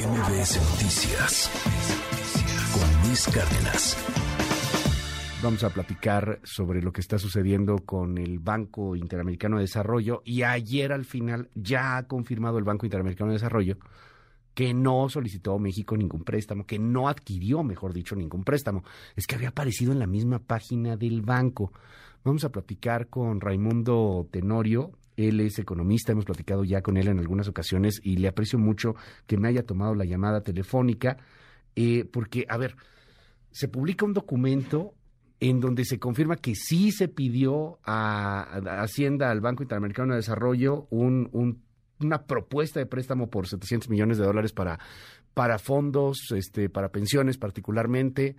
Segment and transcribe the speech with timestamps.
[0.00, 1.50] MBS Noticias
[2.72, 3.98] con Luis Cárdenas.
[5.42, 10.42] Vamos a platicar sobre lo que está sucediendo con el Banco Interamericano de Desarrollo y
[10.42, 13.76] ayer al final ya ha confirmado el Banco Interamericano de Desarrollo
[14.54, 18.82] que no solicitó a México ningún préstamo, que no adquirió, mejor dicho, ningún préstamo.
[19.16, 21.72] Es que había aparecido en la misma página del banco.
[22.24, 24.92] Vamos a platicar con Raimundo Tenorio,
[25.28, 28.94] él es economista, hemos platicado ya con él en algunas ocasiones y le aprecio mucho
[29.26, 31.18] que me haya tomado la llamada telefónica,
[31.76, 32.76] eh, porque, a ver,
[33.50, 34.94] se publica un documento
[35.40, 40.86] en donde se confirma que sí se pidió a, Hacienda, al Banco Interamericano de Desarrollo,
[40.90, 44.78] una propuesta de préstamo por 700 millones de dólares para,
[45.32, 48.36] para fondos, este, para pensiones particularmente.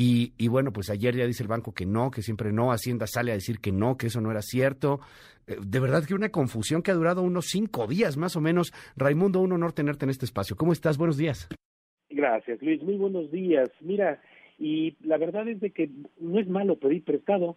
[0.00, 3.32] Y, bueno, pues ayer ya dice el banco que no, que siempre no, Hacienda sale
[3.32, 5.00] a decir que no, que eso no era cierto.
[5.48, 8.72] Eh, de verdad que una confusión que ha durado unos cinco días más o menos.
[8.96, 10.54] Raimundo, un honor tenerte en este espacio.
[10.54, 10.98] ¿Cómo estás?
[10.98, 11.48] Buenos días.
[12.10, 12.80] Gracias, Luis.
[12.80, 13.70] Muy buenos días.
[13.80, 14.22] Mira,
[14.56, 17.56] y la verdad es de que no es malo pedir prestado.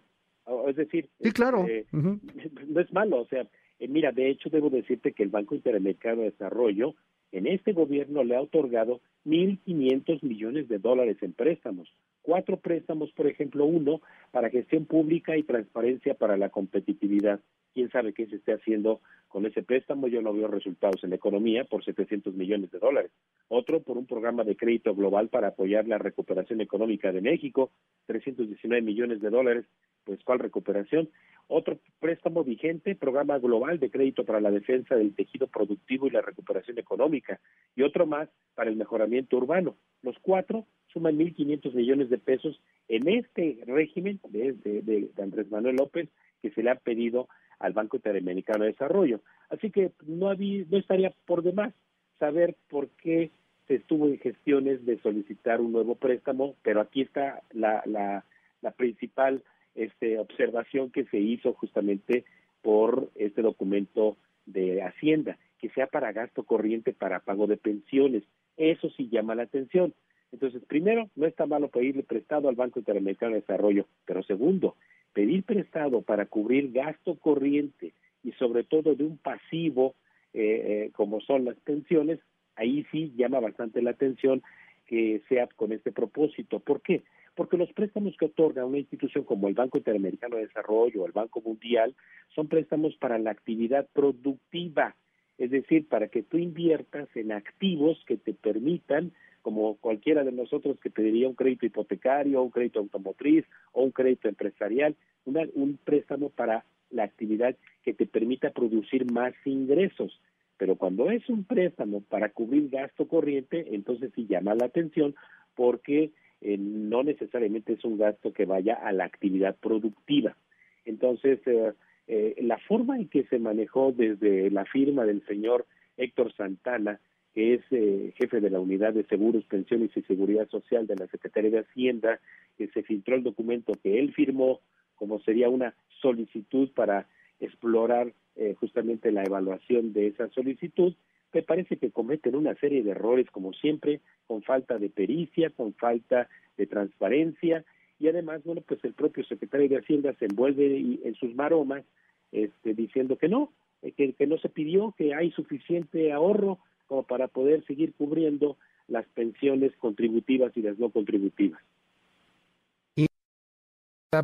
[0.66, 1.64] Es decir, sí, claro.
[1.64, 3.20] Este, no es malo.
[3.20, 3.46] O sea,
[3.78, 6.96] eh, mira, de hecho debo decirte que el Banco Interamericano de Desarrollo
[7.30, 11.88] en este gobierno le ha otorgado 1.500 millones de dólares en préstamos.
[12.22, 17.40] Cuatro préstamos, por ejemplo, uno para gestión pública y transparencia para la competitividad.
[17.74, 19.00] ¿Quién sabe qué se esté haciendo
[19.32, 20.08] con ese préstamo?
[20.08, 23.10] Yo no veo resultados en la economía por 700 millones de dólares.
[23.48, 27.72] Otro por un programa de crédito global para apoyar la recuperación económica de México,
[28.06, 29.64] 319 millones de dólares.
[30.04, 31.08] Pues, ¿cuál recuperación?
[31.46, 36.20] Otro préstamo vigente, programa global de crédito para la defensa del tejido productivo y la
[36.20, 37.40] recuperación económica,
[37.74, 39.76] y otro más para el mejoramiento urbano.
[40.02, 46.10] Los cuatro suman 1.500 millones de pesos en este régimen de, de, Andrés Manuel López
[46.42, 47.28] que se le ha pedido
[47.62, 49.20] al Banco Interamericano de Desarrollo.
[49.48, 51.72] Así que no, había, no estaría por demás
[52.18, 53.30] saber por qué
[53.66, 58.24] se estuvo en gestiones de solicitar un nuevo préstamo, pero aquí está la, la,
[58.60, 59.42] la principal
[59.74, 62.24] este, observación que se hizo justamente
[62.60, 64.16] por este documento
[64.46, 68.24] de Hacienda, que sea para gasto corriente para pago de pensiones.
[68.56, 69.94] Eso sí llama la atención.
[70.32, 74.76] Entonces, primero, no está malo pedirle prestado al Banco Interamericano de Desarrollo, pero segundo,
[75.12, 77.92] pedir prestado para cubrir gasto corriente
[78.22, 79.94] y sobre todo de un pasivo
[80.34, 80.40] eh,
[80.86, 82.20] eh, como son las pensiones,
[82.56, 84.42] ahí sí llama bastante la atención
[84.86, 86.60] que sea con este propósito.
[86.60, 87.02] ¿Por qué?
[87.34, 91.12] porque los préstamos que otorga una institución como el Banco Interamericano de Desarrollo o el
[91.12, 91.94] Banco Mundial
[92.34, 94.94] son préstamos para la actividad productiva,
[95.38, 100.78] es decir, para que tú inviertas en activos que te permitan, como cualquiera de nosotros
[100.80, 106.64] que pediría un crédito hipotecario, un crédito automotriz o un crédito empresarial, un préstamo para
[106.90, 110.20] la actividad que te permita producir más ingresos.
[110.56, 115.14] Pero cuando es un préstamo para cubrir gasto corriente, entonces sí llama la atención
[115.54, 120.36] porque eh, no necesariamente es un gasto que vaya a la actividad productiva.
[120.84, 121.72] Entonces, eh,
[122.08, 125.66] eh, la forma en que se manejó desde la firma del señor
[125.96, 127.00] Héctor Santana,
[127.34, 131.50] que es jefe de la Unidad de Seguros, Pensiones y Seguridad Social de la Secretaría
[131.50, 132.20] de Hacienda,
[132.58, 134.60] que se filtró el documento que él firmó
[134.96, 137.08] como sería una solicitud para
[137.40, 138.12] explorar
[138.60, 140.94] justamente la evaluación de esa solicitud,
[141.32, 145.72] me parece que cometen una serie de errores, como siempre, con falta de pericia, con
[145.74, 147.64] falta de transparencia,
[147.98, 151.84] y además, bueno, pues el propio secretario de Hacienda se envuelve en sus maromas,
[152.32, 156.58] este, diciendo que no, eh, que no se pidió, que hay suficiente ahorro
[157.02, 158.58] para poder seguir cubriendo
[158.88, 161.60] las pensiones contributivas y las no contributivas.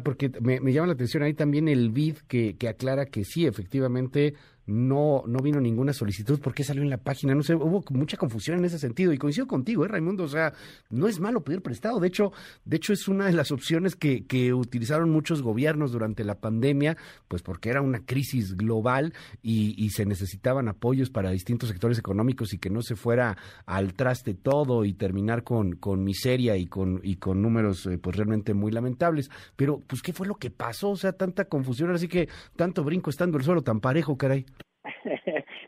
[0.04, 3.46] Porque me, me, llama la atención ahí también el BID que, que aclara que sí,
[3.46, 4.34] efectivamente,
[4.68, 7.34] no, no vino ninguna solicitud, ¿por qué salió en la página?
[7.34, 9.14] No sé, hubo mucha confusión en ese sentido.
[9.14, 10.24] Y coincido contigo, ¿eh, Raimundo?
[10.24, 10.52] O sea,
[10.90, 11.98] no es malo pedir prestado.
[12.00, 12.32] De hecho,
[12.66, 16.98] de hecho es una de las opciones que, que utilizaron muchos gobiernos durante la pandemia,
[17.28, 22.58] pues porque era una crisis global y, se necesitaban apoyos para distintos sectores económicos y
[22.58, 27.16] que no se fuera al traste todo y terminar con, con miseria y con, y
[27.16, 29.30] con números eh, pues realmente muy lamentables.
[29.56, 30.90] Pero, pues, ¿qué fue lo que pasó?
[30.90, 34.44] O sea, tanta confusión, así que tanto brinco estando el suelo tan parejo, caray.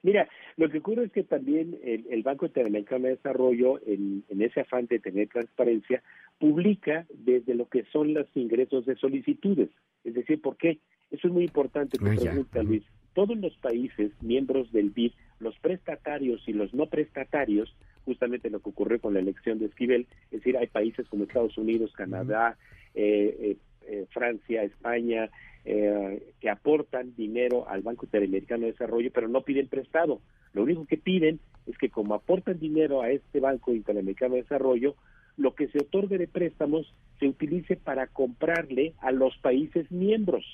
[0.02, 4.87] Mira, lo que ocurre es que también el, Banco Interamericano de Desarrollo, en, ese afán
[4.87, 6.02] de tener transparencia,
[6.38, 9.69] publica desde lo que son los ingresos de solicitudes.
[10.05, 10.79] Es decir, ¿por qué?
[11.11, 12.85] Eso es muy importante, te pregunta Luis.
[13.14, 17.75] Todos los países miembros del BID, los prestatarios y los no prestatarios,
[18.05, 21.58] justamente lo que ocurrió con la elección de Esquivel, es decir, hay países como Estados
[21.58, 22.56] Unidos, Canadá,
[22.94, 25.30] eh, eh, eh, Francia, España,
[25.64, 30.20] eh, que aportan dinero al Banco Interamericano de Desarrollo, pero no piden prestado.
[30.52, 34.96] Lo único que piden es que como aportan dinero a este Banco Interamericano de Desarrollo,
[35.36, 40.44] lo que se otorgue de préstamos se utilice para comprarle a los países miembros.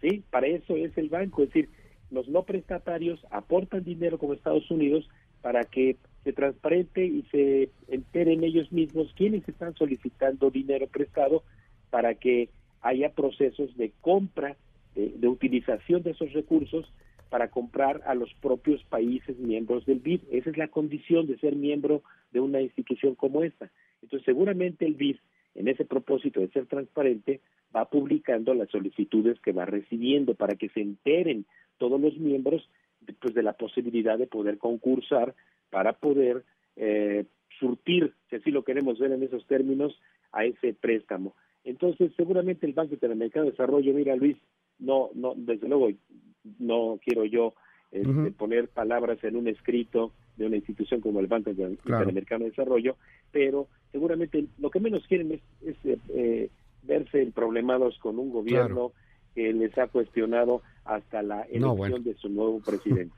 [0.00, 0.22] ¿Sí?
[0.30, 1.68] Para eso es el banco, es decir,
[2.10, 5.08] los no prestatarios aportan dinero como Estados Unidos
[5.42, 11.42] para que se transparente y se enteren ellos mismos quiénes están solicitando dinero prestado
[11.90, 12.48] para que
[12.80, 14.56] haya procesos de compra,
[14.94, 16.90] de, utilización de esos recursos
[17.28, 20.22] para comprar a los propios países miembros del BID.
[20.30, 22.02] Esa es la condición de ser miembro
[22.32, 23.70] de una institución como esta.
[24.02, 25.16] Entonces, seguramente el BID,
[25.54, 27.40] en ese propósito de ser transparente,
[27.74, 31.44] va publicando las solicitudes que va recibiendo para que se enteren
[31.76, 32.68] todos los miembros
[33.20, 35.34] pues, de la posibilidad de poder concursar
[35.70, 36.44] para poder
[36.76, 37.26] eh,
[37.58, 39.98] surtir, si así lo queremos ver en esos términos,
[40.32, 41.34] a ese préstamo.
[41.68, 44.38] Entonces, seguramente el Banco Interamericano de Desarrollo, mira Luis,
[44.78, 45.90] no, no, desde luego,
[46.58, 47.52] no quiero yo
[47.90, 52.96] este, poner palabras en un escrito de una institución como el Banco Interamericano de Desarrollo,
[53.30, 55.76] pero seguramente lo que menos quieren es, es
[56.08, 56.48] eh,
[56.84, 58.92] verse problemados con un gobierno
[59.34, 63.14] que les ha cuestionado hasta la elección de su nuevo presidente.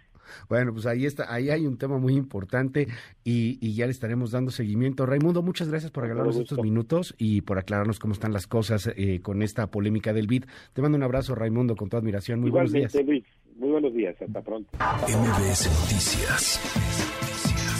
[0.48, 2.88] Bueno, pues ahí está, ahí hay un tema muy importante
[3.24, 5.06] y, ya le estaremos dando seguimiento.
[5.06, 9.20] Raimundo, muchas gracias por regalarnos estos minutos y por aclararnos cómo están las cosas eh,
[9.22, 10.44] con esta polémica del BID.
[10.72, 12.40] Te mando un abrazo, Raimundo, con toda admiración.
[12.40, 12.94] Muy buenos días.
[13.04, 13.24] Luis.
[13.56, 14.70] Muy buenos días, hasta pronto.
[14.78, 16.60] MBS Noticias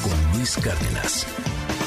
[0.03, 1.80] con Luis Cárdenas.